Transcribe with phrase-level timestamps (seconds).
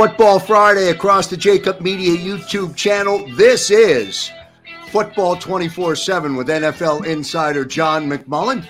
[0.00, 3.28] Football Friday across the Jakib Media YouTube channel.
[3.36, 4.30] This is
[4.86, 8.66] Football 24 7 with NFL insider John McMullen.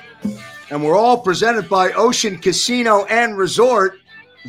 [0.71, 4.01] And we're all presented by Ocean Casino and Resort.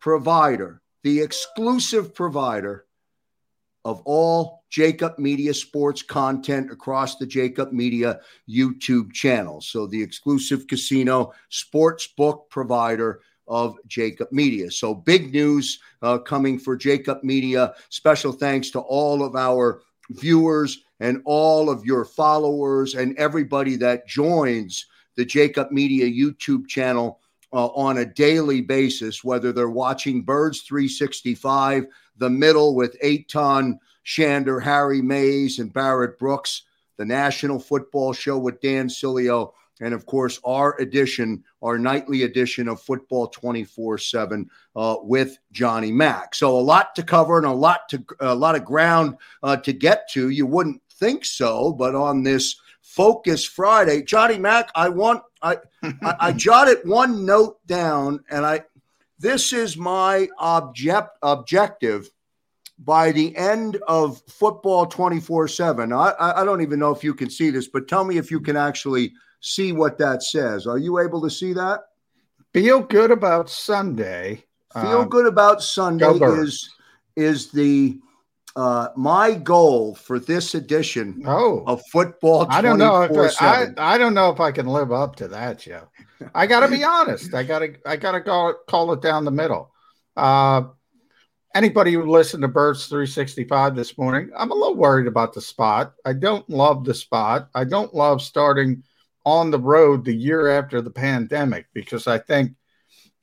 [0.00, 2.84] provider, the exclusive provider
[3.84, 9.60] of all Jakib Media sports content across the Jakib Media YouTube channel.
[9.60, 14.70] So, the exclusive casino sports book provider of Jakib Media.
[14.70, 17.74] So, big news uh, coming for Jakib Media.
[17.88, 24.06] Special thanks to all of our viewers and all of your followers and everybody that
[24.06, 27.20] joins the Jakib Media YouTube channel
[27.52, 31.86] uh, on a daily basis, whether they're watching Birds 365,
[32.18, 36.62] the middle with Eytan Shander, Harry Mayes, and Barrett Brooks,
[36.96, 42.68] the National Football Show with Dan Sileo, and of course, our edition, our nightly edition
[42.68, 44.50] of Football 24 uh, 7
[45.02, 46.34] with Johnny Mack.
[46.34, 49.72] So, a lot to cover and a lot to a lot of ground uh, to
[49.72, 50.30] get to.
[50.30, 52.56] You wouldn't think so, but on this
[52.88, 58.64] Focus Friday, Johnny Mack, I want I, I, I jotted one note down, and I
[59.18, 62.08] this is my object objective
[62.78, 67.28] by the end of football 24 7 I, I don't even know if you can
[67.28, 70.66] see this but tell me if you can actually see what that says.
[70.66, 71.80] Are you able to see that?
[72.54, 74.44] Feel good about sunday.
[74.72, 76.70] Feel um, good about sunday is
[77.16, 77.98] is the
[78.58, 81.62] uh, my goal for this edition oh.
[81.68, 84.90] of football I don't know if I, I, I don't know if I can live
[84.90, 85.88] up to that, Joe.
[86.34, 87.34] I got to be honest.
[87.34, 89.72] I got to I got to call it, call it down the middle.
[90.16, 90.62] Uh,
[91.54, 95.92] anybody who listened to Birds 365 this morning, I'm a little worried about the spot.
[96.04, 97.50] I don't love the spot.
[97.54, 98.82] I don't love starting
[99.24, 102.54] on the road the year after the pandemic because I think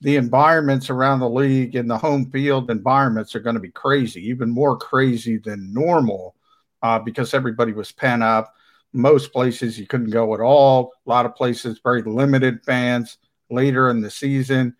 [0.05, 4.23] the environments around the league and the home field environments are going to be crazy,
[4.29, 6.35] even more crazy than normal,
[6.83, 8.53] uh, because everybody was pent up.
[8.93, 10.91] Most places you couldn't go at all.
[11.07, 13.17] A lot of places very limited fans
[13.49, 14.75] later in the season.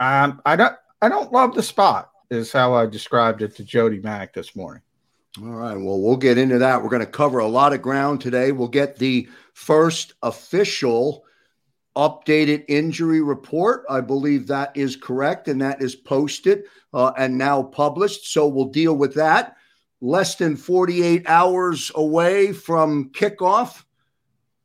[0.00, 0.74] Um, I don't.
[1.00, 2.10] I don't love the spot.
[2.28, 4.82] Is how I described it to Jody Mack this morning.
[5.40, 5.76] All right.
[5.76, 6.82] Well, we'll get into that.
[6.82, 8.50] We're going to cover a lot of ground today.
[8.50, 11.24] We'll get the first official
[12.00, 13.84] updated injury report.
[13.90, 18.32] I believe that is correct, and that is posted uh, and now published.
[18.32, 19.56] So we'll deal with that.
[20.00, 23.84] Less than 48 hours away from kickoff.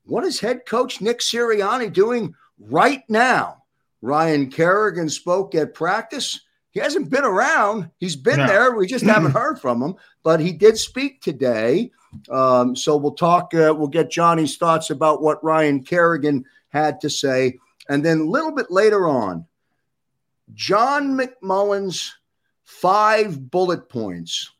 [0.06, 3.63] What is head coach Nick Sirianni doing right now?
[4.01, 6.40] Ryan Kerrigan spoke at practice.
[6.72, 7.90] He hasn't been around.
[8.00, 8.47] He's been no.
[8.47, 8.75] there.
[8.75, 11.91] We just haven't heard from him, but he did speak today.
[12.29, 13.53] Um, so we'll talk.
[13.53, 16.45] Uh, we'll get Johnny's thoughts about what Ryan Kerrigan
[16.75, 17.58] had to say.
[17.90, 19.46] And then a little bit later on,
[20.53, 22.13] John McMullen's
[22.63, 24.52] five bullet points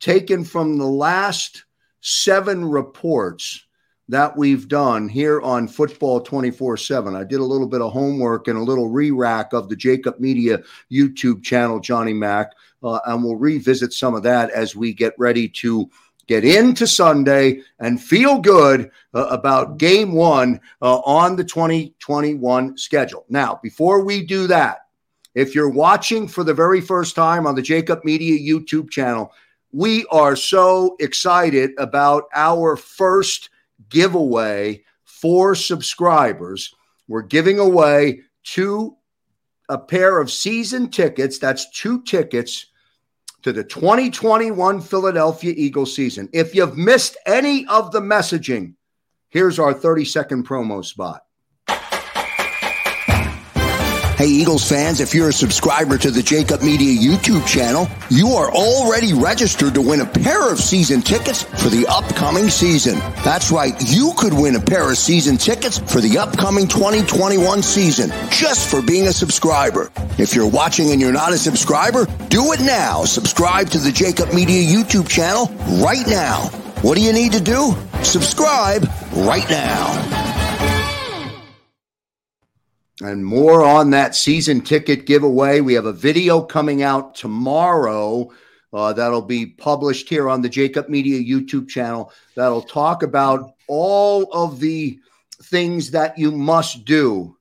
[0.00, 1.64] taken from the last
[2.00, 3.66] seven reports
[4.08, 7.16] that we've done here on Football 24 7.
[7.16, 10.20] I did a little bit of homework and a little re rack of the Jakib
[10.20, 10.60] Media
[10.92, 15.48] YouTube channel, Johnny Mack, uh, and we'll revisit some of that as we get ready
[15.48, 15.88] to
[16.26, 23.24] get into Sunday and feel good uh, about game one uh, on the 2021 schedule.
[23.28, 24.86] Now, before we do that,
[25.34, 29.32] if you're watching for the very first time on the Jakib Media YouTube channel,
[29.72, 33.50] we are so excited about our first
[33.88, 36.74] giveaway for subscribers.
[37.08, 38.96] We're giving away two
[39.68, 41.38] a pair of season tickets.
[41.38, 42.66] That's two tickets
[43.44, 46.30] to the 2021 Philadelphia Eagles season.
[46.32, 48.74] If you've missed any of the messaging,
[49.28, 51.26] here's our 30 second promo spot.
[54.16, 58.48] Hey, Eagles fans, if you're a subscriber to the Jakib Media YouTube channel, you are
[58.48, 63.00] already registered to win a pair of season tickets for the upcoming season.
[63.24, 68.10] That's right, you could win a pair of season tickets for the upcoming 2021 season
[68.30, 69.90] just for being a subscriber.
[70.16, 73.04] If you're watching and you're not a subscriber, do it now.
[73.04, 75.46] Subscribe to the Jakib Media YouTube channel
[75.82, 76.50] right now.
[76.82, 77.74] What do you need to do?
[78.04, 80.23] Subscribe right now.
[83.02, 85.60] And more on that season ticket giveaway.
[85.60, 88.30] We have a video coming out tomorrow
[88.72, 94.32] uh, that'll be published here on the Jakib Media YouTube channel that'll talk about all
[94.32, 94.98] of the
[95.42, 97.36] things that you must do.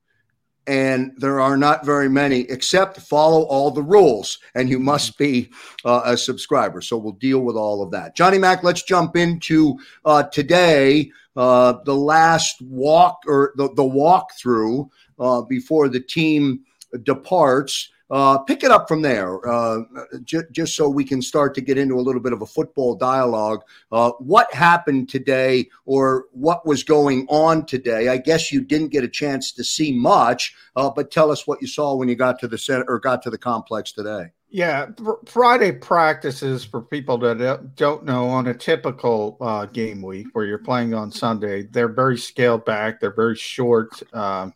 [0.65, 5.51] And there are not very many, except follow all the rules, and you must be
[5.83, 6.81] uh, a subscriber.
[6.81, 8.15] So we'll deal with all of that.
[8.15, 14.89] Johnny Mack, let's jump into uh, today, uh, the last walk or the, the walkthrough
[15.19, 16.62] uh, before the team
[17.04, 17.89] departs.
[18.12, 19.80] Uh, pick it up from there, uh,
[20.24, 22.94] j- just so we can start to get into a little bit of a football
[22.94, 23.62] dialogue.
[23.92, 28.10] Uh, what happened today, or what was going on today?
[28.10, 31.60] I guess you didn't get a chance to see much, uh, but tell us what
[31.60, 34.31] you saw when you got to the center or got to the complex today.
[34.50, 34.89] Yeah,
[35.25, 40.60] Friday practices for people that don't know on a typical uh, game week where you're
[40.60, 43.00] playing on Sunday, they're very scaled back.
[43.00, 44.04] They're very short.
[44.13, 44.54] Um,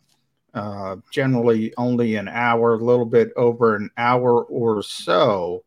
[0.58, 5.64] uh, generally only an hour, a little bit over an hour or so.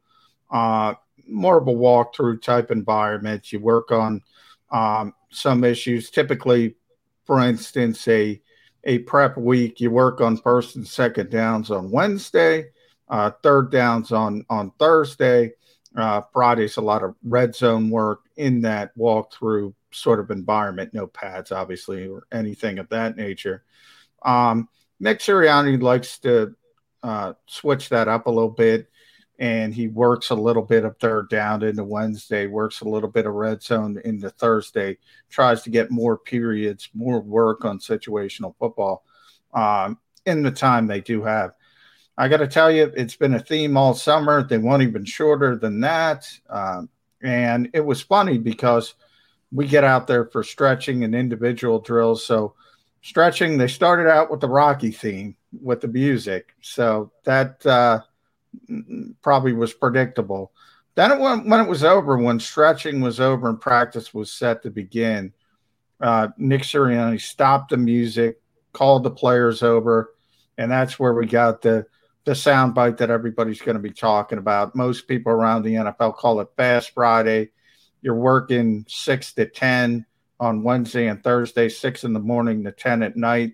[0.52, 0.94] Uh,
[1.28, 3.52] more of a walkthrough type environment.
[3.54, 4.22] You work on
[4.70, 6.10] um, some issues.
[6.10, 6.76] Typically,
[7.26, 8.42] for instance, a
[8.84, 12.66] a prep week, you work on first and second downs on Wednesday,
[13.10, 15.54] uh, third downs on on Thursday.
[15.96, 20.94] Uh, Friday's a lot of red zone work in that walkthrough sort of environment.
[20.94, 23.64] No pads, obviously, or anything of that nature.
[24.24, 24.70] Um,
[25.02, 26.56] Nick Sirianni likes to
[27.02, 28.88] uh, switch that up a little bit,
[29.40, 33.26] and he works a little bit of third down into Wednesday, works a little bit
[33.26, 39.04] of red zone into Thursday, tries to get more periods, more work on situational football
[39.56, 41.54] um, in the time they do have.
[42.16, 44.44] I got to tell you, it's been a theme all summer.
[44.44, 46.30] They went even shorter than that.
[46.48, 46.90] Um,
[47.24, 48.94] and it was funny because
[49.52, 52.24] we get out there for stretching and individual drills.
[52.24, 52.54] So
[53.02, 58.02] stretching, they started out with the Rocky theme with the music, so that uh,
[59.22, 60.52] probably was predictable.
[60.96, 64.64] Then it, when, when it was over, when stretching was over and practice was set
[64.64, 65.34] to begin,
[66.00, 68.42] uh, Nick Sirianni stopped the music,
[68.74, 70.14] called the players over,
[70.58, 71.86] and that's where we got the
[72.24, 74.76] the sound bite that everybody's going to be talking about.
[74.76, 77.50] Most people around the NFL call it Fast Friday.
[78.04, 80.06] You're working six to ten
[80.42, 83.54] on Wednesday and Thursday, six in the morning to 10 at night.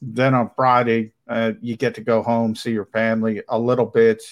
[0.00, 4.22] Then on Friday, uh, you get to go home, see your family a little bit.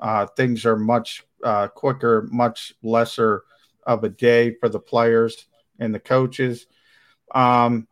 [0.00, 3.44] Uh, things are much uh, quicker, much lesser
[3.86, 5.46] of a day for the players
[5.78, 6.66] and the coaches.
[7.32, 7.86] Um,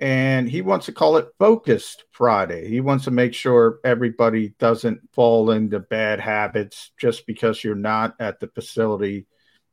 [0.00, 2.68] and he wants to call it Focused Friday.
[2.68, 8.16] He wants to make sure everybody doesn't fall into bad habits just because you're not
[8.18, 9.26] at the facility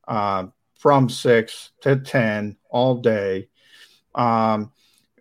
[0.08, 0.46] uh,
[0.82, 3.48] from six to 10 all day.
[4.16, 4.72] Um,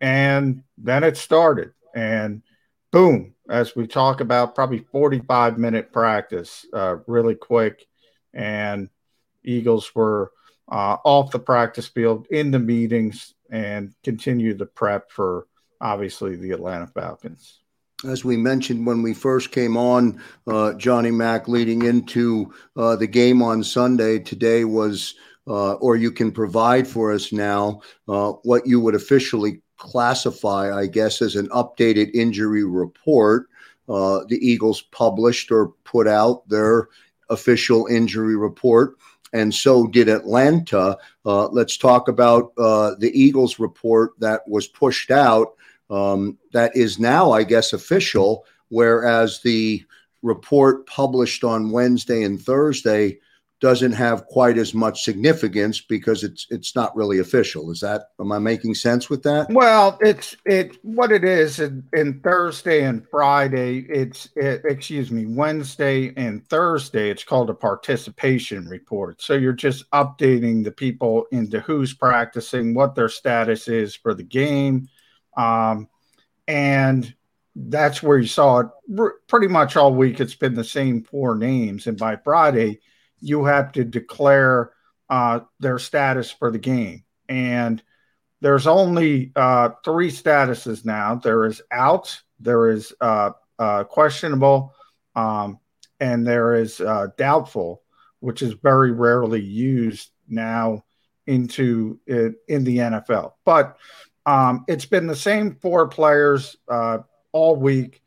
[0.00, 1.74] and then it started.
[1.94, 2.42] And
[2.90, 7.86] boom, as we talk about, probably 45 minute practice, uh, really quick.
[8.32, 8.88] And
[9.44, 10.32] Eagles were
[10.72, 15.46] uh, off the practice field in the meetings and continue the prep for
[15.78, 17.58] obviously the Atlanta Falcons.
[18.08, 23.06] As we mentioned when we first came on, uh, Johnny Mack leading into uh, the
[23.06, 25.16] game on Sunday, today was
[25.50, 30.86] uh, or you can provide for us now uh, what you would officially classify, I
[30.86, 33.48] guess, as an updated injury report.
[33.88, 36.88] Uh, the Eagles published or put out their
[37.30, 38.94] official injury report,
[39.32, 40.96] and so did Atlanta.
[41.26, 45.54] Uh, let's talk about uh, the Eagles report that was pushed out.
[45.90, 49.84] Um, that is now, I guess, official, whereas the
[50.22, 53.18] report published on Wednesday and Thursday
[53.60, 57.70] doesn't have quite as much significance because it's it's not really official.
[57.70, 59.50] Is that am I making sense with that?
[59.50, 63.86] Well, it's it what it is in, in Thursday and Friday.
[63.88, 67.10] It's it, excuse me Wednesday and Thursday.
[67.10, 69.20] It's called a participation report.
[69.20, 74.22] So you're just updating the people into who's practicing, what their status is for the
[74.22, 74.88] game,
[75.36, 75.86] um,
[76.48, 77.14] and
[77.54, 78.68] that's where you saw it
[79.28, 80.18] pretty much all week.
[80.18, 82.80] It's been the same four names, and by Friday
[83.20, 84.72] you have to declare
[85.08, 87.04] uh, their status for the game.
[87.28, 87.82] And
[88.40, 94.74] there's only uh, three statuses now there is out, there is uh, uh, questionable,
[95.14, 95.58] um,
[96.00, 97.82] and there is uh, doubtful,
[98.20, 100.84] which is very rarely used now
[101.26, 103.32] into it in the NFL.
[103.44, 103.76] But
[104.24, 106.98] um, it's been the same four players uh,
[107.32, 108.02] all week: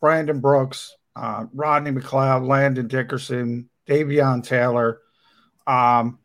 [0.00, 5.00] Brandon Brooks, uh, Rodney McLeod, Landon Dickerson, Davion Taylor.
[5.66, 6.18] Um,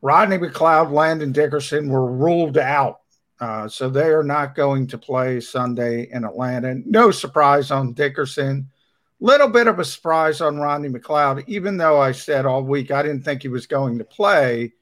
[0.00, 3.00] Rodney McLeod, Landon Dickerson were ruled out.
[3.40, 6.76] Uh, so they are not going to play Sunday in Atlanta.
[6.86, 8.68] No surprise on Dickerson.
[9.18, 13.02] Little bit of a surprise on Rodney McLeod, even though I said all week I
[13.02, 14.72] didn't think he was going to play.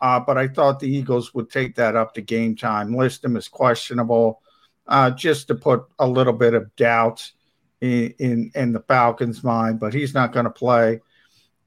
[0.00, 3.36] Uh, but I thought the Eagles would take that up to game time, list him
[3.36, 4.42] as questionable,
[4.86, 7.30] uh, just to put a little bit of doubt
[7.80, 9.80] in, in, in the Falcons' mind.
[9.80, 11.00] But he's not going to play.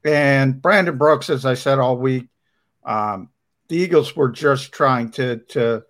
[0.04, 2.28] And Brandon Brooks, as I said all week,
[2.84, 3.30] um,
[3.68, 5.84] the Eagles were just trying to to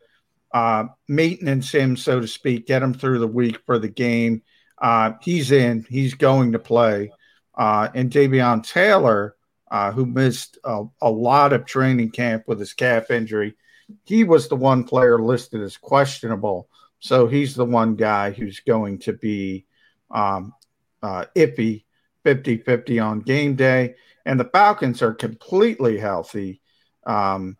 [0.54, 4.42] uh, maintenance him, so to speak, get him through the week for the game.
[4.82, 5.86] Uh, he's in.
[5.90, 7.12] He's going to play.
[7.56, 9.36] Uh, and Davion Taylor,
[9.70, 13.56] uh, who missed a, a, lot of training camp with his calf injury,
[14.04, 16.68] he was the one player listed as questionable.
[17.00, 19.66] So he's the one guy who's going to be
[20.10, 20.54] um,
[21.02, 21.84] uh, iffy
[22.24, 23.96] 50 50 on game day.
[24.26, 26.62] And the Falcons are completely healthy.
[27.06, 27.58] Um,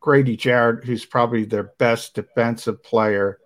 [0.00, 3.38] Grady Jarrett, who's probably their best defensive player,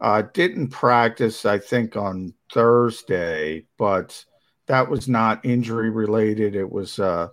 [0.00, 4.24] uh, didn't practice, I think, on Thursday, but
[4.66, 6.54] that was not injury related.
[6.54, 7.28] It was uh,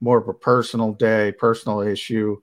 [0.00, 2.36] more of a personal day, personal issue.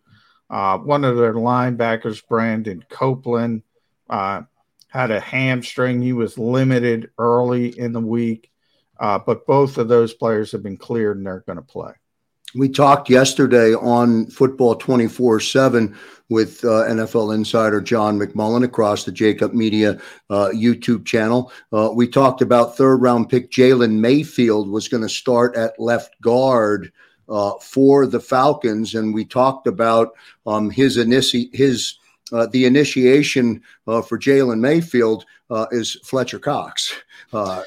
[0.50, 3.64] Uh, one of their linebackers, Brandon Copeland,
[4.10, 4.44] uh,
[4.88, 6.02] had a hamstring.
[6.02, 8.52] He was limited early in the week,
[9.00, 11.92] uh, but both of those players have been cleared and they're going to play.
[12.56, 15.98] We talked yesterday on Football 24 7
[16.30, 20.00] with uh, NFL insider John McMullen across the Jakib Media
[20.30, 21.52] uh, YouTube channel.
[21.74, 26.20] Uh, we talked about third round pick Jalen Mayfield was going to start at left
[26.22, 26.94] guard
[27.28, 28.96] uh, for the Falcons.
[28.96, 30.14] And we talked about
[30.48, 32.00] um, his, initi- his
[32.32, 35.26] uh, the initiation uh, for Jalen Mayfield
[35.72, 36.96] is Fletcher Cox.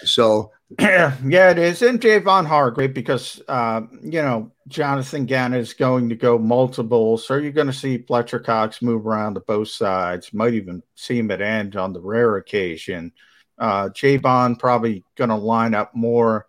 [0.04, 1.80] so yeah, it is.
[1.80, 7.36] And Javon Hargrave, because uh, you know Jonathan Gannon is going to go multiple, so
[7.36, 10.34] you're going to see Fletcher Cox move around to both sides.
[10.34, 13.12] Might even see him at end on the rare occasion.
[13.58, 16.46] Uh, Javon probably going to line up more,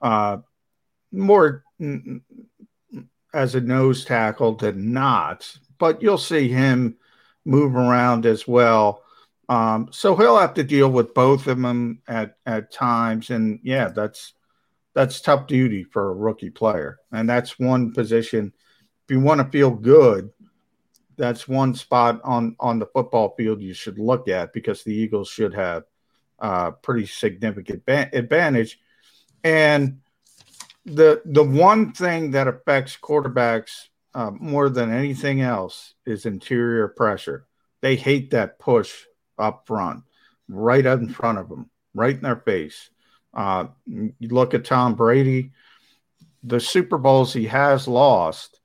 [0.00, 0.38] uh,
[1.12, 1.62] more
[3.34, 6.96] as a nose tackle than not, but you'll see him
[7.44, 9.02] move around as well.
[9.50, 13.30] Um, so he'll have to deal with both of them at, at times.
[13.30, 14.34] And yeah, that's
[14.94, 16.98] that's tough duty for a rookie player.
[17.10, 18.52] And that's one position.
[19.04, 20.30] If you want to feel good,
[21.16, 25.28] that's one spot on on the football field you should look at because the Eagles
[25.28, 25.82] should have
[26.38, 28.78] a pretty significant advantage.
[29.42, 29.98] And
[30.86, 37.46] the the one thing that affects quarterbacks uh, more than anything else is interior pressure.
[37.80, 39.06] They hate that push
[39.40, 40.02] up front,
[40.48, 42.90] right in front of them, right in their face.
[43.32, 45.52] Uh, you look at Tom Brady,
[46.42, 48.60] the Super Bowls he has lost,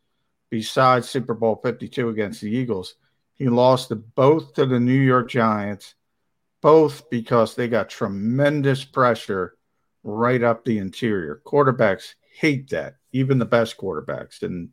[0.50, 2.96] besides Super Bowl 52 against the Eagles,
[3.34, 5.96] he lost both to the New York Giants,
[6.62, 9.56] both because they got tremendous pressure
[10.04, 11.42] right up the interior.
[11.46, 14.42] Quarterbacks hate that, even the best quarterbacks.
[14.42, 14.70] And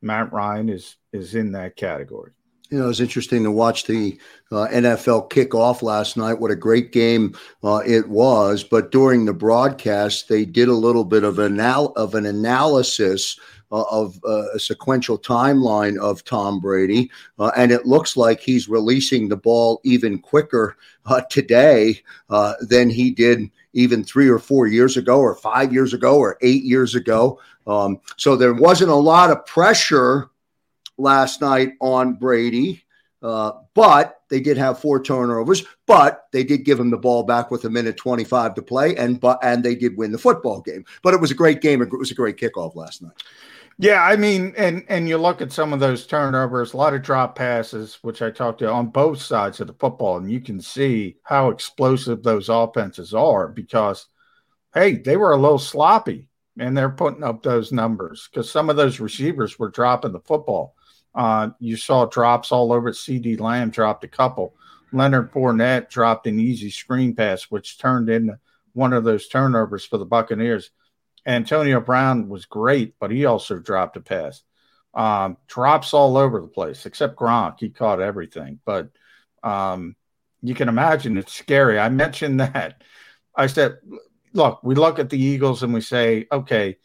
[0.00, 2.32] Matt Ryan is is in that category
[2.72, 4.18] you know, it was interesting to watch the
[4.50, 6.40] uh, NFL kick off last night.
[6.40, 8.64] What a great game uh, it was!
[8.64, 13.38] But during the broadcast, they did a little bit of an anal- of an analysis
[13.70, 18.70] uh, of uh, a sequential timeline of Tom Brady, uh, and it looks like he's
[18.70, 22.00] releasing the ball even quicker uh, today
[22.62, 26.62] than he did even three or four years ago, or five years ago, or eight
[26.62, 27.38] years ago.
[27.66, 30.30] Um, so there wasn't a lot of pressure
[30.98, 32.84] last night on Brady.
[33.22, 37.52] Uh, but they did have four turnovers, but they did give him the ball back
[37.52, 40.84] with a minute 25 to play, and but and they did win the football game.
[41.02, 41.82] But it was a great game.
[41.82, 43.12] It was a great kickoff last night.
[43.78, 47.02] Yeah, I mean, and and you look at some of those turnovers, a lot of
[47.02, 50.60] drop passes, which I talked to on both sides of the football, and you can
[50.60, 54.06] see how explosive those offenses are because,
[54.74, 58.76] hey, they were a little sloppy, and they're putting up those numbers because some of
[58.76, 60.74] those receivers were dropping the football.
[61.14, 62.90] Uh, you saw drops all over.
[62.90, 64.54] CeeDee Lamb dropped a couple.
[64.92, 68.38] Leonard Fournette dropped an easy screen pass, which turned into
[68.74, 70.70] one of those turnovers for the Buccaneers.
[71.26, 74.42] Antonio Brown was great, but he also dropped a pass.
[74.94, 77.60] Um, drops all over the place, except Gronk.
[77.60, 78.60] He caught everything.
[78.64, 78.90] But
[79.42, 79.96] um,
[80.42, 81.78] you can imagine it's scary.
[81.78, 82.82] I mentioned that.
[83.34, 83.78] I said,
[84.34, 86.78] look, we look at the Eagles and we say, okay,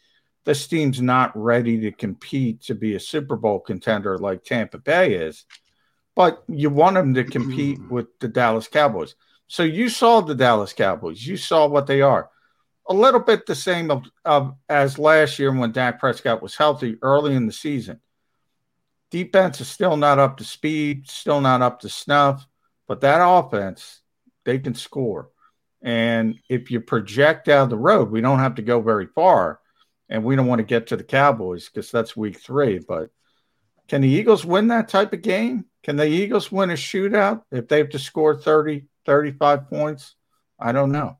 [0.48, 5.12] this team's not ready to compete to be a Super Bowl contender like Tampa Bay
[5.12, 5.44] is,
[6.16, 7.90] but you want them to compete mm.
[7.90, 9.14] with the Dallas Cowboys.
[9.46, 11.22] So you saw the Dallas Cowboys.
[11.22, 12.30] You saw what they are.
[12.88, 16.96] A little bit the same of, of, as last year when Dak Prescott was healthy
[17.02, 18.00] early in the season.
[19.10, 22.46] Defense is still not up to speed, still not up to snuff,
[22.86, 24.00] but that offense,
[24.46, 25.28] they can score.
[25.82, 29.60] And if you project down the road, we don't have to go very far.
[30.08, 32.78] And we don't want to get to the Cowboys because that's week three.
[32.78, 33.10] But
[33.88, 35.66] can the Eagles win that type of game?
[35.82, 40.14] Can the Eagles win a shootout if they have to score 30, 35 points?
[40.58, 41.18] I don't know.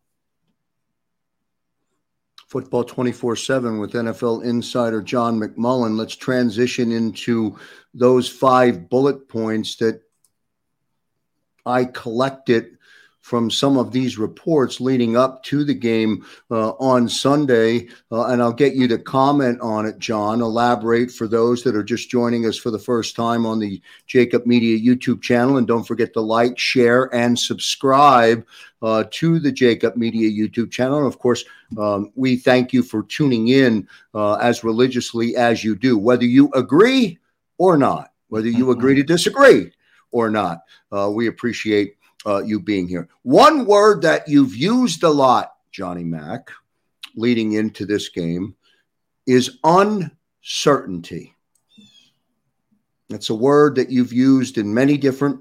[2.49, 5.99] Football 24 7 with NFL insider John McMullen.
[5.99, 7.59] Let's transition into
[7.93, 10.01] those five bullet points that
[11.67, 12.78] I collected
[13.29, 17.87] from some of these reports leading up to the game uh, on Sunday.
[18.11, 20.41] Uh, and I'll get you to comment on it, John.
[20.41, 24.47] Elaborate for those that are just joining us for the first time on the Jakib
[24.47, 25.59] Media YouTube channel.
[25.59, 28.47] And don't forget to like, share, and subscribe
[28.81, 30.97] uh, to the Jakib Media YouTube channel.
[30.97, 31.45] And of course,
[31.77, 36.51] um, we thank you for tuning in uh, as religiously as you do, whether you
[36.55, 37.19] agree
[37.59, 39.71] or not, whether you agree to disagree
[40.13, 40.63] or not.
[40.91, 43.09] Uh, we appreciate uh, you being here.
[43.23, 46.51] One word that you've used a lot, Johnny Mack,
[47.15, 48.55] leading into this game
[49.27, 51.35] is uncertainty.
[53.11, 55.41] It's a word that you've used in many different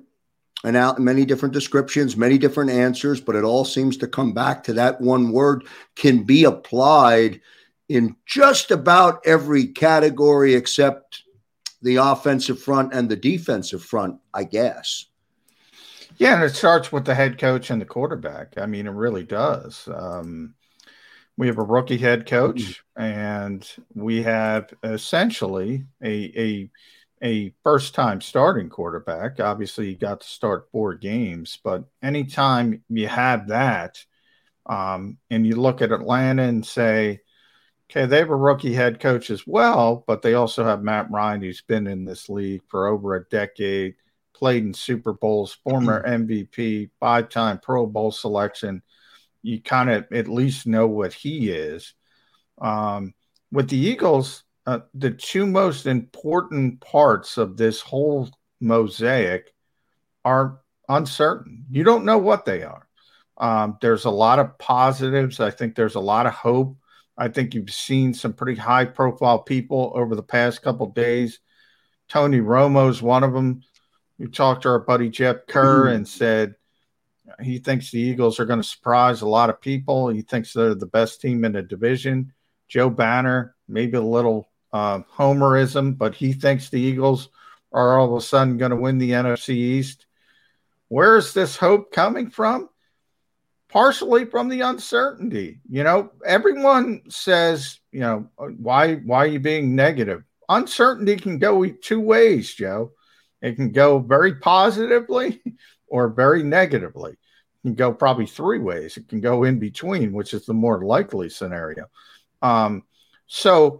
[0.64, 4.64] and out many different descriptions, many different answers, but it all seems to come back
[4.64, 5.66] to that one word
[5.96, 7.40] can be applied
[7.90, 11.24] in just about every category except
[11.82, 15.06] the offensive front and the defensive front, I guess.
[16.18, 18.54] Yeah, and it starts with the head coach and the quarterback.
[18.58, 19.88] I mean, it really does.
[19.94, 20.56] Um,
[21.38, 26.72] we have a rookie head coach, and we have essentially a a
[27.24, 29.40] a first time starting quarterback.
[29.40, 34.04] Obviously, he got to start four games, but anytime you have that,
[34.68, 37.22] um, and you look at Atlanta and say,
[37.92, 41.42] okay, they have a rookie head coach as well, but they also have Matt Ryan,
[41.42, 43.96] who's been in this league for over a decade
[44.38, 46.92] played in Super Bowls, former MVP, mm-hmm.
[47.00, 48.84] five time Pro Bowl selection.
[49.42, 51.94] You kind of at least know what he is.
[52.60, 53.14] Um,
[53.52, 59.54] with the Eagles, uh, the two most important parts of this whole mosaic
[60.26, 61.66] are uncertain.
[61.70, 62.88] You don't know what they are.
[63.38, 65.40] Um, there's a lot of positives.
[65.40, 66.78] I think there's a lot of hope.
[67.18, 71.40] I think you've seen some pretty high profile people over the past couple days.
[72.10, 73.62] Tony Romo's one of them
[74.20, 75.96] we talked to our buddy Jeff Kerr mm-hmm.
[75.96, 76.56] and said
[77.42, 80.10] he thinks the Eagles are going to surprise a lot of people.
[80.10, 82.34] He thinks they're the best team in the division.
[82.68, 87.30] Joe Banner, maybe a little uh, homerism, but he thinks the Eagles
[87.72, 90.06] are all of a sudden going to win the NFC East.
[90.90, 92.70] Where is this hope coming from?
[93.70, 95.60] Partially from the uncertainty.
[95.70, 100.24] You know, everyone says, you know, why why are you being negative?
[100.48, 102.94] Uncertainty can go two ways, Joe.
[103.48, 105.42] It can go very positively
[105.88, 107.12] or very negatively.
[107.12, 108.98] It can go probably three ways.
[108.98, 111.86] It can go in between, which is the more likely scenario.
[112.42, 112.84] Um,
[113.26, 113.80] so,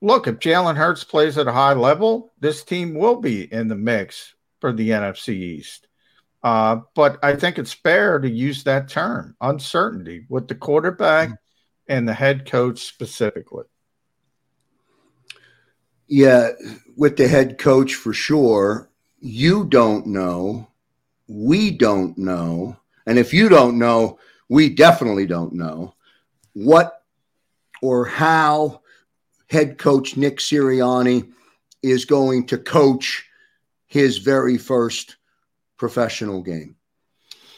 [0.00, 3.76] look, if Jalen Hurts plays at a high level, this team will be in the
[3.76, 5.88] mix for the NFC East.
[6.42, 11.30] Uh, but I think it's fair to use that term, uncertainty, with the quarterback
[11.88, 13.64] and the head coach specifically.
[16.06, 16.50] Yeah,
[16.96, 18.90] with the head coach for sure.
[19.20, 20.68] You don't know.
[21.28, 22.76] We don't know.
[23.06, 25.94] And if you don't know, we definitely don't know
[26.52, 27.02] what
[27.82, 28.82] or how
[29.48, 31.32] head coach Nick Sirianni
[31.82, 33.26] is going to coach
[33.86, 35.16] his very first
[35.76, 36.76] professional game.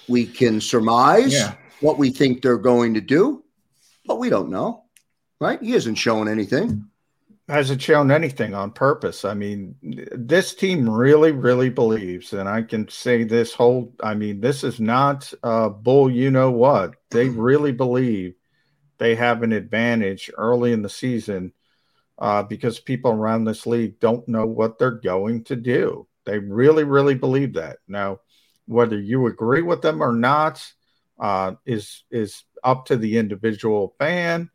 [0.08, 1.54] We can surmise yeah.
[1.80, 3.44] what we think they're going to do,
[4.04, 4.84] but we don't know,
[5.40, 5.60] right?
[5.60, 6.88] He hasn't shown anything
[7.48, 9.24] hasn't shown anything on purpose.
[9.24, 13.92] I mean, this team really, really believes, and I can say this whole.
[14.02, 16.10] I mean, this is not uh, bull.
[16.10, 16.94] You know what?
[17.10, 18.34] They really believe
[18.98, 21.52] they have an advantage early in the season
[22.18, 26.06] uh, because people around this league don't know what they're going to do.
[26.24, 27.78] They really, really believe that.
[27.86, 28.20] Now,
[28.66, 30.66] whether you agree with them or not
[31.20, 34.50] uh, is is up to the individual fan,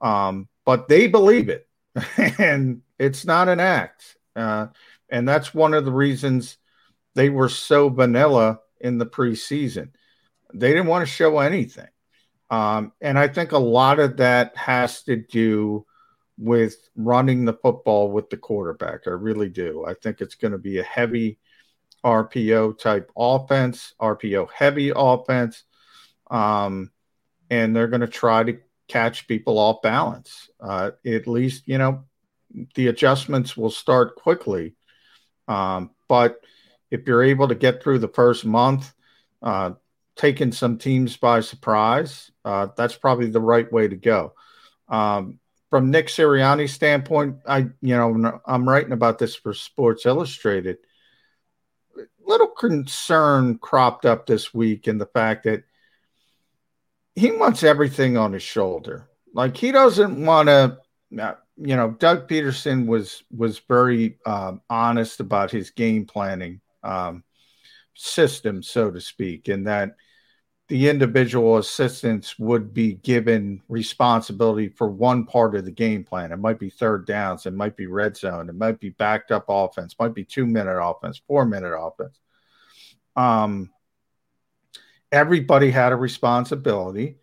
[0.00, 1.66] um, but they believe it
[2.38, 4.16] and it's not an act.
[4.36, 4.68] Uh,
[5.08, 6.56] and that's one of the reasons
[7.14, 9.90] they were so vanilla in the preseason.
[10.54, 11.88] They didn't want to show anything.
[12.50, 15.86] Um, and I think a lot of that has to do
[16.36, 19.06] with running the football with the quarterback.
[19.06, 19.84] I really do.
[19.86, 21.38] I think it's going to be a heavy
[22.04, 25.64] RPO type offense, RPO heavy offense.
[26.30, 26.90] Um,
[27.50, 28.58] and they're going to try to
[28.90, 30.50] catch people off balance.
[30.60, 32.04] Uh, at least, you know,
[32.74, 34.74] the adjustments will start quickly.
[35.46, 36.40] Um, but
[36.90, 38.92] if you're able to get through the first month,
[39.42, 39.72] uh,
[40.16, 44.34] taking some teams by surprise, uh, that's probably the right way to go.
[44.88, 45.38] Um,
[45.70, 50.78] from Nick Sirianni's standpoint, I you know I'm writing about this for Sports Illustrated.
[52.26, 55.62] Little concern cropped up this week in the fact that
[57.14, 59.08] he wants everything on his shoulder.
[59.32, 60.78] Like he doesn't want to.
[61.10, 67.24] You know, Doug Pederson was was very um, honest about his game planning um,
[67.94, 69.96] system, so to speak, and that
[70.70, 76.30] the individual assistants would be given responsibility for one part of the game plan.
[76.30, 79.46] It might be third downs, it might be red zone, it might be backed up
[79.48, 82.20] offense, might be two minute offense, four minute offense.
[83.16, 83.70] Um,
[85.12, 87.16] everybody had a responsibility.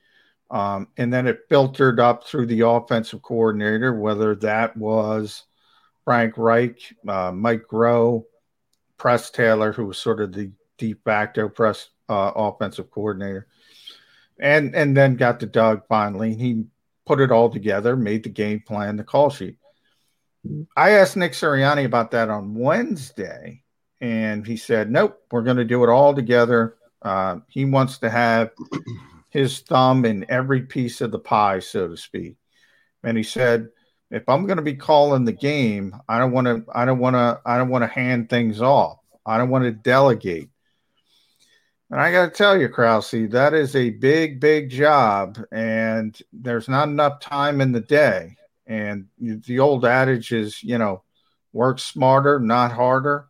[0.50, 5.43] Um, and then it filtered up through the offensive coordinator, whether that was
[6.06, 8.23] Frank Reich, uh, Mike Groh,
[8.97, 13.47] Press Taylor, who was sort of the de facto press uh, offensive coordinator,
[14.39, 16.32] and and then got to Doug finally.
[16.32, 16.63] and He
[17.06, 19.58] put it all together, made the game plan, the call sheet.
[20.78, 23.63] I asked Nick Sirianni about that on Wednesday,
[24.00, 28.10] and he said, "Nope, we're going to do it all together." Uh, he wants to
[28.10, 28.51] have
[29.29, 32.36] his thumb in every piece of the pie, so to speak.
[33.03, 33.69] And he said,
[34.12, 36.65] "If I'm going to be calling the game, I don't want to.
[36.73, 37.39] I don't want to.
[37.45, 38.99] I don't want to hand things off.
[39.25, 40.49] I don't want to delegate.
[41.89, 46.67] And I got to tell you, Krause, that is a big, big job, and there's
[46.67, 48.36] not enough time in the day.
[48.65, 51.03] And the old adage is, you know,
[51.53, 53.27] work smarter, not harder.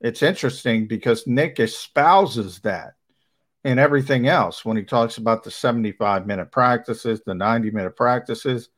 [0.00, 2.94] It's interesting because Nick espouses that
[3.66, 8.68] in everything else when he talks about the 75 minute practices, the 90 minute practices.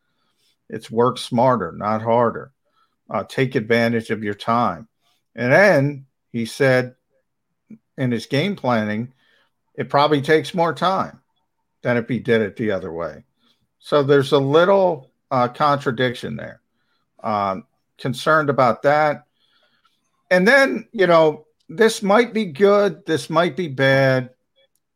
[0.71, 2.53] It's work smarter, not harder.
[3.11, 4.89] Uh, take advantage of your time.
[5.35, 6.95] And then he said
[7.99, 9.13] in his game planning,
[9.75, 11.21] it probably takes more time
[11.83, 13.25] than if he did it the other way.
[13.81, 16.63] So there's a little uh, contradiction there.
[17.23, 17.67] Um,
[17.99, 19.27] concerned about that.
[20.31, 24.31] And then, you know, this might be good, this might be bad.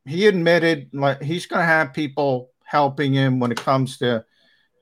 [0.05, 4.25] He admitted like he's going to have people helping him when it comes to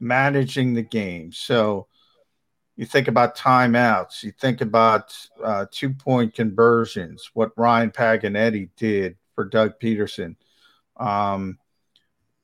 [0.00, 1.32] managing the game.
[1.32, 1.88] So
[2.76, 9.16] you think about timeouts, you think about uh, two point conversions, what Ryan Paganetti did
[9.34, 10.36] for Doug Pederson,
[10.96, 11.58] Um,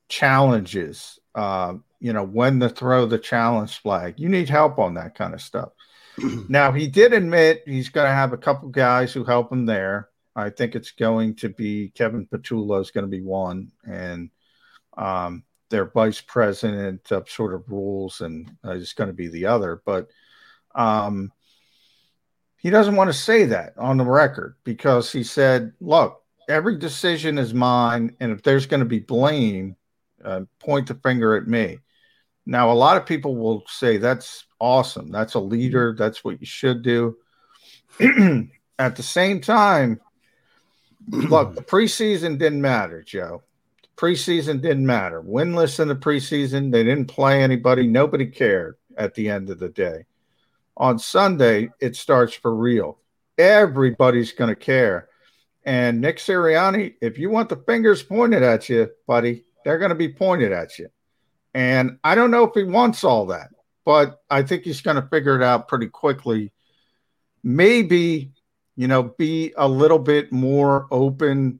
[0.09, 4.19] challenges, uh, you know, when to throw the challenge flag.
[4.19, 5.69] You need help on that kind of stuff.
[6.49, 10.09] now, he did admit he's going to have a couple guys who help him there.
[10.37, 14.29] I think it's going to be Kevin Patullo is going to be one, and
[14.95, 19.47] um, their vice president of sort of rules and uh, is going to be the
[19.47, 19.81] other.
[19.83, 20.09] But
[20.75, 21.31] um,
[22.57, 27.39] he doesn't want to say that on the record because he said, look, every decision
[27.39, 29.75] is mine, and if there's going to be blame,
[30.23, 31.79] uh, point the finger at me.
[32.45, 35.11] Now, a lot of people will say that's awesome.
[35.11, 35.95] That's a leader.
[35.97, 37.17] That's what you should do.
[38.79, 39.99] at the same time,
[41.07, 43.43] look, the preseason didn't matter, Joe.
[43.81, 45.21] The preseason didn't matter.
[45.21, 47.87] Winless in the preseason, they didn't play anybody.
[47.87, 50.05] Nobody cared at the end of the day.
[50.75, 52.99] On Sunday, it starts for real.
[53.37, 55.09] Everybody's going to care.
[55.65, 59.95] And Nick Sirianni, if you want the fingers pointed at you, buddy, they're going to
[59.95, 60.87] be pointed at you.
[61.53, 63.49] And I don't know if he wants all that,
[63.83, 66.51] but I think he's going to figure it out pretty quickly.
[67.43, 68.31] Maybe,
[68.77, 71.59] you know, be a little bit more open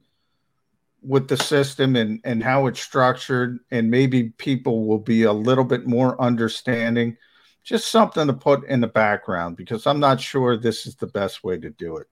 [1.02, 3.58] with the system and, and how it's structured.
[3.72, 7.16] And maybe people will be a little bit more understanding.
[7.64, 11.42] Just something to put in the background because I'm not sure this is the best
[11.42, 12.06] way to do it.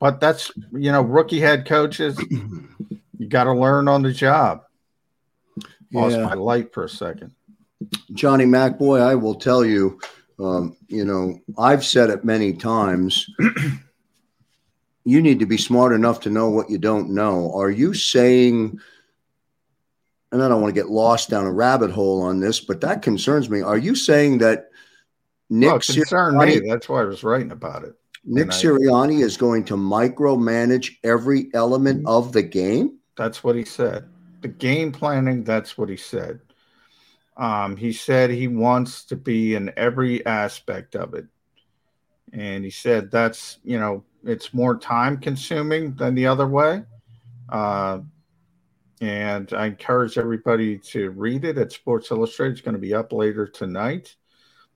[0.00, 4.64] But that's you know, rookie head coaches, you got to learn on the job.
[5.92, 6.24] Lost yeah.
[6.24, 7.32] my light for a second.
[8.12, 10.00] Johnny McBoy, I will tell you,
[10.40, 13.30] um, you know, I've said it many times.
[15.04, 17.52] You need to be smart enough to know what you don't know.
[17.54, 18.80] Are you saying?
[20.32, 23.02] And I don't want to get lost down a rabbit hole on this, but that
[23.02, 23.60] concerns me.
[23.60, 24.70] Are you saying that
[25.50, 26.60] Nick well, concerned me?
[26.68, 27.94] That's why I was writing about it.
[28.24, 32.98] Nick Sirianni is going to micromanage every element of the game.
[33.16, 34.08] That's what he said.
[34.40, 36.38] the game planning, that's what he said.
[37.36, 41.26] Um, he said he wants to be in every aspect of it.
[42.32, 46.82] And he said that's, you know, it's more time consuming than the other way.
[47.48, 48.00] Uh,
[49.00, 52.52] and I encourage everybody to read it at Sports Illustrated.
[52.52, 54.14] It's going to be up later tonight.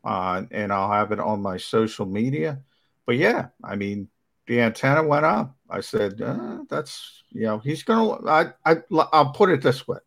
[0.04, 2.60] Uh, and I'll have it on my social media.
[3.06, 4.08] But yeah, I mean,
[4.46, 5.56] the antenna went up.
[5.70, 8.76] I said, uh, that's, you know, he's going to, I, I,
[9.12, 9.98] I'll put it this way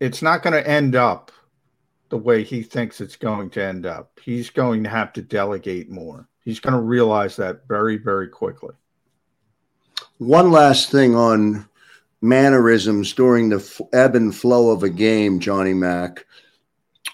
[0.00, 1.30] it's not going to end up
[2.08, 4.18] the way he thinks it's going to end up.
[4.22, 6.28] He's going to have to delegate more.
[6.44, 8.74] He's going to realize that very, very quickly.
[10.18, 11.68] One last thing on
[12.20, 16.26] mannerisms during the ebb and flow of a game, Johnny Mack.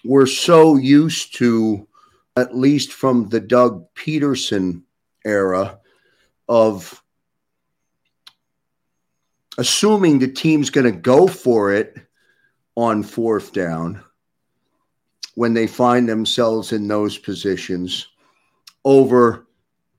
[0.05, 1.87] We're so used to,
[2.37, 4.83] at least from the Doug Pederson
[5.25, 5.79] era,
[6.49, 7.03] of
[9.59, 11.99] assuming the team's going to go for it
[12.77, 14.03] on fourth down
[15.35, 18.09] when they find themselves in those positions
[18.89, 19.47] over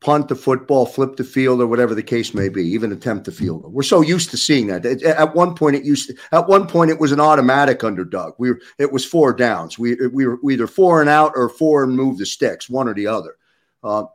[0.02, 3.32] punt the football, flip the field, or whatever the case may be, even attempt the
[3.32, 3.72] field.
[3.72, 4.86] We're so used to seeing that.
[4.86, 8.34] At one point, it used to, at one point it was an automatic underdog.
[8.38, 9.78] We were, it was four downs.
[9.78, 12.94] We we were either four and out or four and move the sticks, one or
[12.94, 13.36] the other.
[13.84, 14.06] Uh,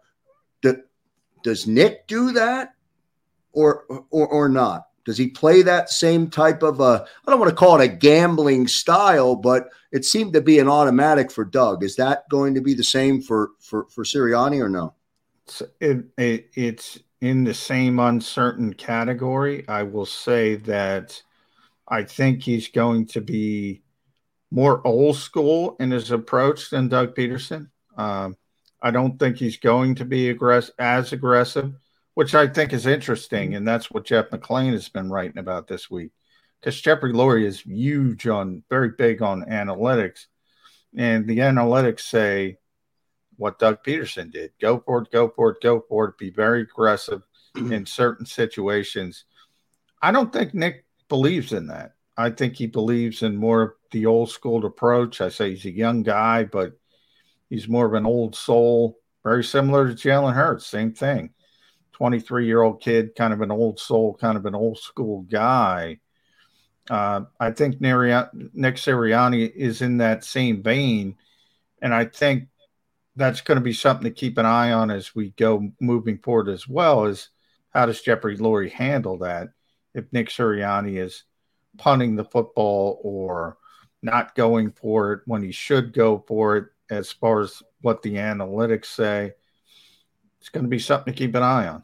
[1.42, 2.74] does Nick do that,
[3.52, 4.86] or or or not?
[5.04, 7.88] Does he play that same type of a, I don't want to call it a
[7.88, 11.84] gambling style, but it seemed to be an automatic for Doug.
[11.84, 14.94] Is that going to be the same for for for Sirianni or no?
[15.80, 19.66] It, it, it's in the same uncertain category.
[19.68, 21.22] I will say that
[21.88, 23.82] I think he's going to be
[24.50, 27.68] more old school in his approach than Doug Pederson.
[27.96, 28.36] Um,
[28.82, 31.74] I don't think he's going to be aggress- as aggressive
[32.14, 35.90] which I think is interesting, and that's what Jeff McLane has been writing about this
[35.90, 36.12] week.
[36.64, 40.28] Because Jeffrey Lurie is huge on, very big on analytics,
[40.96, 42.56] and the analytics say
[43.36, 46.16] what Doug Pederson did: go for it, go for it, go for it.
[46.16, 47.20] Be very aggressive
[47.54, 49.26] in certain situations.
[50.00, 51.96] I don't think Nick believes in that.
[52.16, 55.20] I think he believes in more of the old school approach.
[55.20, 56.72] I say he's a young guy, but
[57.50, 60.66] he's more of an old soul, very similar to Jalen Hurts.
[60.66, 61.34] Same thing
[61.92, 65.98] 23 year old kid, kind of an old soul, kind of an old school guy.
[66.90, 71.16] Uh, I think Nick Sirianni is in that same vein.
[71.80, 72.48] And I think
[73.16, 76.48] that's going to be something to keep an eye on as we go moving forward
[76.48, 77.30] as well is
[77.70, 79.48] how does Jeffrey Lurie handle that
[79.94, 81.24] if Nick Sirianni is
[81.78, 83.58] punting the football or
[84.02, 88.14] not going for it when he should go for it as far as what the
[88.14, 89.32] analytics say
[90.44, 91.82] it's going to be something to keep an eye on.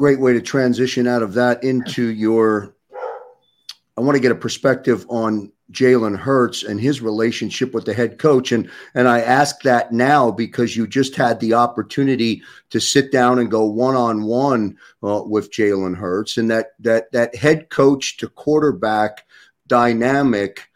[0.00, 2.74] Great way to transition out of that into your.
[3.98, 8.18] I want to get a perspective on Jalen Hurts and his relationship with the head
[8.18, 8.50] coach.
[8.50, 13.40] And and I ask that now because you just had the opportunity to sit down
[13.40, 18.28] and go one on one with Jalen Hurts, and that that that head coach to
[18.30, 19.26] quarterback
[19.66, 20.66] dynamic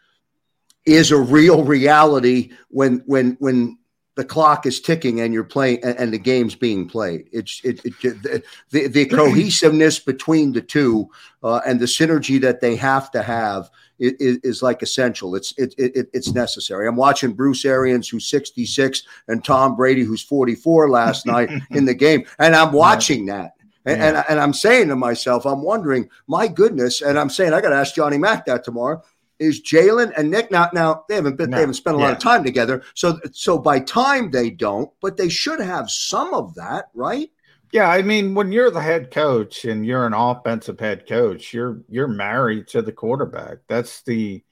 [0.85, 3.79] is a real reality when when when
[4.15, 7.27] the clock is ticking and you're playing and, the game's being played.
[7.31, 11.09] It's it, it the, the cohesiveness between the two
[11.43, 15.35] uh, and the synergy that they have to have is, is like essential.
[15.35, 16.87] It's it, it, it's necessary.
[16.87, 21.93] I'm watching Bruce Arians, who's 66, and Tom Brady, who's 44, last night in the
[21.93, 23.51] game, and I'm watching that.
[23.87, 24.07] And, yeah.
[24.07, 27.69] and, and I'm saying to myself, I'm wondering, my goodness, and I'm saying I got
[27.69, 29.03] to ask Johnny Mack that tomorrow
[29.39, 30.51] is Jalen and Nick.
[30.51, 31.57] Now, now they haven't been, no.
[31.57, 32.05] they haven't spent a yeah.
[32.05, 32.83] lot of time together.
[32.93, 37.29] So, so by time they don't, but they should have some of that, right?
[37.71, 41.81] Yeah, I mean, when you're the head coach and you're an offensive head coach, you're
[41.89, 43.57] you're married to the quarterback.
[43.67, 44.43] That's the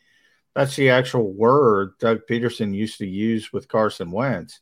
[0.56, 4.60] that's the actual word Doug Pederson used to use with Carson Wentz.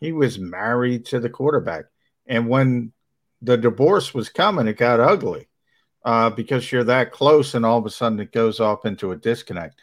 [0.00, 1.84] He was married to the quarterback,
[2.26, 2.92] and when
[3.42, 5.46] the divorce was coming, it got ugly
[6.04, 9.16] uh, because you're that close and all of a sudden it goes off into a
[9.16, 9.80] disconnect.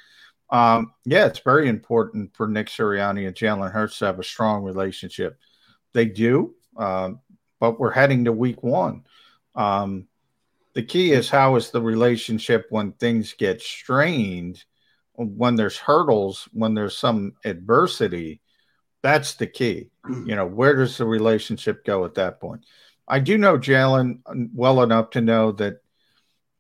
[0.49, 4.63] Um, yeah, it's very important for Nick Sirianni and Jalen Hurts to have a strong
[4.63, 5.37] relationship.
[5.93, 7.11] They do, uh,
[7.59, 9.03] but we're heading to week one.
[9.55, 10.07] Um,
[10.73, 14.63] the key is how is the relationship when things get strained,
[15.15, 18.41] when there's hurdles, when there's some adversity.
[19.01, 19.89] That's the key.
[20.07, 22.65] You know, where does the relationship go at that point?
[23.07, 24.19] I do know Jalen
[24.53, 25.81] well enough to know that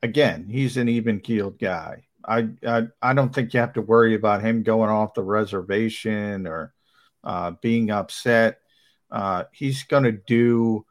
[0.03, 2.03] again, he's an even keeled guy.
[2.25, 6.45] I, I, I don't think you have to worry about him going off the reservation
[6.47, 6.73] or
[7.23, 8.59] uh, being upset.
[9.09, 10.85] Uh, he's going to do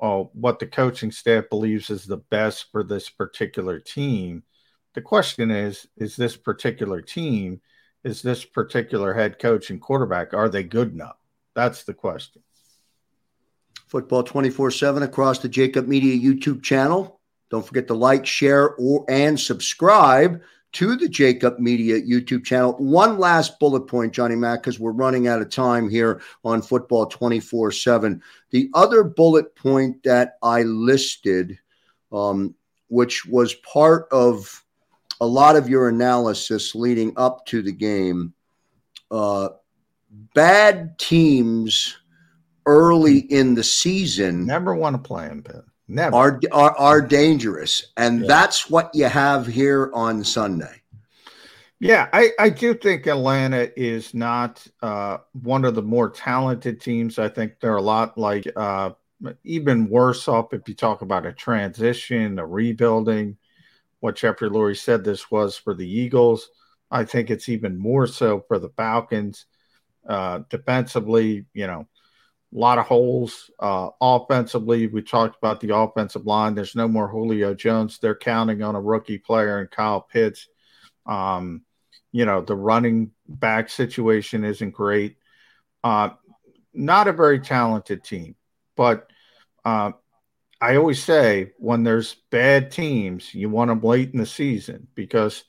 [0.00, 4.42] uh, what the coaching staff believes is the best for this particular team.
[4.94, 7.60] The question is: Is this particular team,
[8.02, 11.16] is this particular head coach and quarterback, are they good enough?
[11.54, 12.42] That's the question.
[13.86, 17.19] Football 24 7 across the Jakib Media YouTube channel.
[17.50, 20.40] Don't forget to like, share, or and subscribe
[20.72, 22.74] to the Jakib Media YouTube channel.
[22.74, 27.06] One last bullet point, Johnny Mack, because we're running out of time here on Football
[27.06, 28.22] 24 7.
[28.50, 31.58] The other bullet point that I listed,
[32.12, 32.54] um,
[32.88, 34.64] which was part of
[35.20, 38.32] a lot of your analysis leading up to the game,
[39.10, 39.50] uh,
[40.34, 41.98] bad teams
[42.66, 46.14] early in the season never want to play in them, Never.
[46.14, 47.86] Are, are, are dangerous.
[47.96, 48.26] And yeah.
[48.28, 50.82] that's what you have here on Sunday.
[51.80, 57.18] Yeah, I, I do think Atlanta is not uh, one of the more talented teams.
[57.18, 58.90] I think they're a lot like uh,
[59.42, 63.36] even worse off if you talk about a transition, a rebuilding.
[63.98, 66.50] What Jeffrey Lurie said this was for the Eagles.
[66.88, 69.46] I think it's even more so for the Falcons.
[70.08, 71.86] Uh, defensively, you know,
[72.52, 73.50] a lot of holes.
[73.58, 76.54] Uh, offensively, we talked about the offensive line.
[76.54, 77.98] There's no more Julio Jones.
[77.98, 80.48] They're counting on a rookie player and Kyle Pitts.
[81.06, 81.62] Um,
[82.12, 85.16] you know, the running back situation isn't great.
[85.84, 86.10] Uh,
[86.74, 88.34] not a very talented team,
[88.76, 89.10] but
[89.64, 89.92] uh,
[90.60, 95.44] I always say when there's bad teams, you want them late in the season because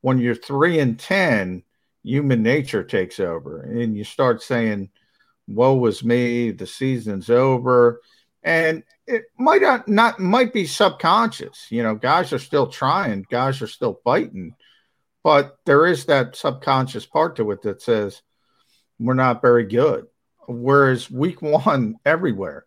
[0.00, 1.62] when you're three and 10,
[2.02, 4.90] human nature takes over and you start saying,
[5.48, 8.00] woe was me, the season's over.
[8.42, 11.66] And it might not, not might be subconscious.
[11.70, 14.54] You know, guys are still trying, guys are still fighting,
[15.24, 18.22] but there is that subconscious part to it that says
[19.00, 20.06] we're not very good.
[20.46, 22.64] Whereas week one, everywhere,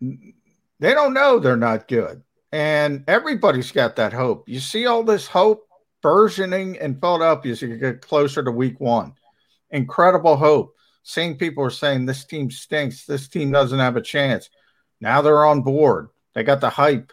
[0.00, 2.22] they don't know they're not good.
[2.52, 4.48] And everybody's got that hope.
[4.48, 5.66] You see all this hope
[6.02, 9.14] burgeoning in Philadelphia as you get closer to week one.
[9.70, 10.74] Incredible hope.
[11.02, 13.06] Same people are saying this team stinks.
[13.06, 14.50] This team doesn't have a chance.
[15.00, 16.08] Now they're on board.
[16.34, 17.12] They got the hype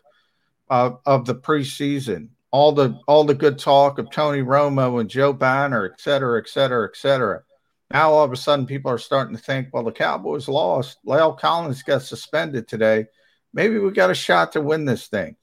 [0.70, 5.34] of, of the preseason, all the all the good talk of Tony Romo and Joe
[5.34, 7.42] Banner, et cetera, et cetera, et cetera.
[7.90, 10.98] Now all of a sudden people are starting to think, well, the Cowboys lost.
[11.06, 13.06] La'el Collins got suspended today.
[13.54, 15.38] Maybe we got a shot to win this thing.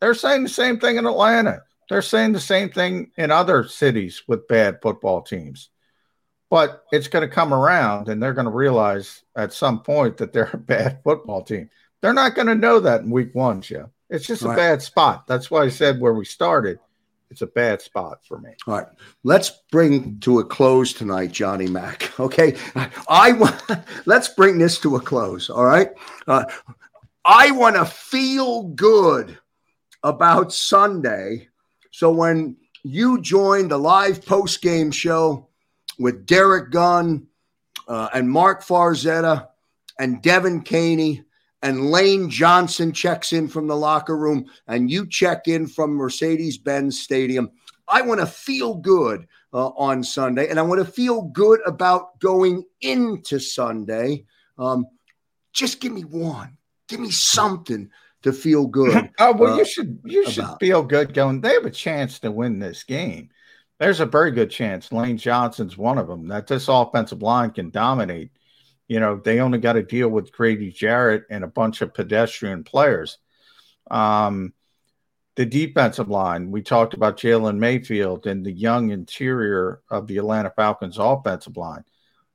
[0.00, 1.62] They're saying the same thing in Atlanta.
[1.88, 5.70] They're saying the same thing in other cities with bad football teams.
[6.48, 10.32] But it's going to come around and they're going to realize at some point that
[10.32, 11.70] they're a bad football team.
[12.02, 13.90] They're not going to know that in week one, Joe.
[14.08, 15.26] It's just a bad spot.
[15.26, 16.78] That's why I said where we started,
[17.30, 18.50] it's a bad spot for me.
[18.66, 18.86] All right.
[19.24, 22.12] Let's bring to a close tonight, Johnny Mack.
[22.20, 22.56] Okay.
[23.08, 23.62] I want
[24.06, 25.50] let's bring this to a close.
[25.50, 25.90] All right.
[26.26, 26.44] Uh,
[27.24, 29.38] I want to feel good
[30.02, 31.48] about Sunday.
[31.90, 35.45] So when you join the live post game show
[35.98, 37.26] with Derrick Gunn
[37.88, 39.48] uh, and Marc Farzetta
[39.98, 41.24] and Devan Kaney
[41.62, 46.58] and Lane Johnson checks in from the locker room and you check in from Mercedes
[46.58, 47.50] Benz Stadium.
[47.88, 52.18] I want to feel good uh, on Sunday and I want to feel good about
[52.20, 54.26] going into Sunday.
[54.58, 54.86] Um,
[55.52, 57.90] just give me one, give me something
[58.22, 59.10] to feel good.
[59.18, 60.32] oh well, uh, you should you about.
[60.32, 61.40] should feel good going.
[61.40, 63.30] They have a chance to win this game
[63.78, 67.70] there's a very good chance Lane Johnson's one of them that this offensive line can
[67.70, 68.30] dominate.
[68.88, 72.64] You know, they only got to deal with Grady Jarrett and a bunch of pedestrian
[72.64, 73.18] players.
[73.90, 74.54] Um,
[75.34, 80.50] the defensive line, we talked about Jalen Mayfield and the young interior of the Atlanta
[80.54, 81.84] Falcons offensive line.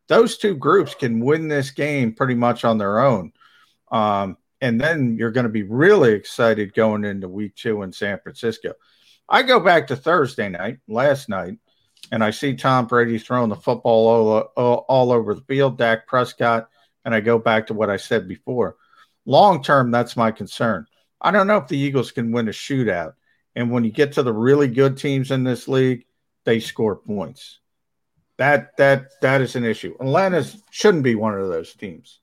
[0.07, 3.31] Those two groups can win this game pretty much on their own.
[3.91, 8.19] Um, and then you're going to be really excited going into week two in San
[8.19, 8.73] Francisco.
[9.29, 11.57] I go back to Thursday night, last night,
[12.11, 16.07] and I see Tom Brady throwing the football all, all, all over the field, Dak
[16.07, 16.69] Prescott,
[17.05, 18.75] and I go back to what I said before.
[19.25, 20.85] Long term, that's my concern.
[21.21, 23.13] I don't know if the Eagles can win a shootout.
[23.55, 26.05] And when you get to the really good teams in this league,
[26.45, 27.59] they score points.
[28.37, 29.95] That that that is an issue.
[29.99, 32.19] Atlanta shouldn't be one of those teams.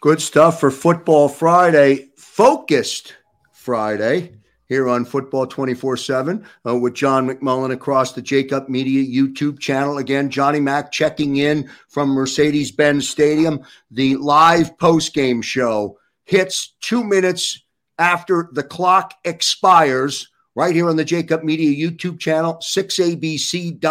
[0.00, 2.08] Good stuff for Football Friday.
[2.16, 3.16] Focused
[3.52, 4.36] Friday
[4.68, 9.98] here on Football 24 7 uh, with John McMullen across the Jakib Media YouTube channel.
[9.98, 13.60] Again, Johnny Mack checking in from Mercedes Benz Stadium.
[13.90, 17.62] The live post game show hits two minutes
[17.98, 23.84] after the clock expires right here on the Jakib Media YouTube channel, 6abc.com,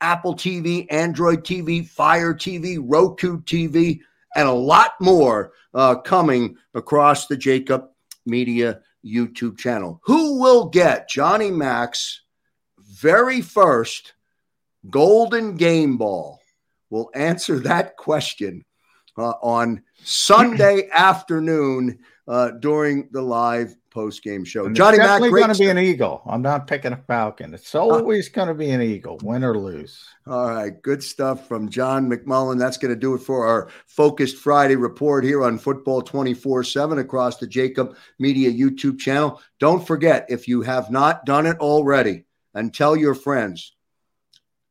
[0.00, 4.00] Apple TV, Android TV, Fire TV, Roku TV
[4.36, 7.88] and a lot more uh, coming across the Jakib
[8.26, 10.00] Media YouTube channel.
[10.04, 12.22] Who will get Johnny Mac's
[12.78, 14.14] very first
[14.90, 16.40] golden game ball?
[16.90, 18.64] We'll answer that question
[19.18, 21.98] uh, on Sunday afternoon
[22.28, 24.66] uh, during the live post game show.
[24.66, 26.20] And Johnny Mac, going to be an eagle.
[26.26, 27.54] I'm not picking a Falcon.
[27.54, 30.04] It's uh, always uh, going to be an eagle, win or lose.
[30.26, 32.58] All right, good stuff from John McMullen.
[32.58, 36.98] That's going to do it for our focused Friday report here on Football 24 7
[36.98, 39.40] across the Jakib Media YouTube channel.
[39.60, 43.72] Don't forget, if you have not done it already, and tell your friends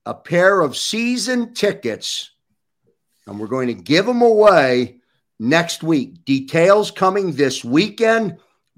[0.06, 2.30] a pair of season tickets,
[3.26, 4.98] and we're going to give them away
[5.40, 6.26] next week.
[6.26, 8.38] Details coming this weekend.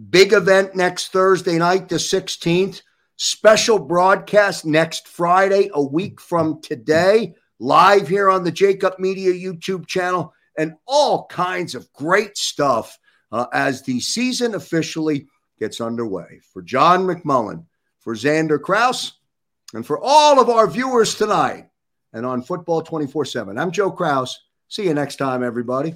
[0.10, 2.82] Big event next Thursday night, the 16th.
[3.16, 9.88] Special broadcast next Friday, a week from today, live here on the Jakib Media YouTube
[9.88, 13.00] channel, and all kinds of great stuff
[13.32, 15.26] uh, as the season officially
[15.60, 16.41] gets underway.
[16.54, 17.66] For John McMullen,
[18.00, 19.14] for Xander Kraus,
[19.74, 21.70] and for all of our viewers tonight
[22.14, 24.39] and on Football 24 7, I'm Joe Krause.
[24.68, 25.95] See you next time, everybody.